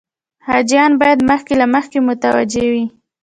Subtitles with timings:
[0.47, 2.85] حاجیان باید مخکې له مخکې متوجه وي.